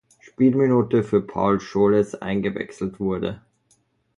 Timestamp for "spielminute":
0.19-1.03